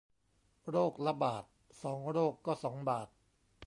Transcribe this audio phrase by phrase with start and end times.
[0.69, 1.43] โรคละบาท
[1.81, 3.07] สองโรคก็สองบาท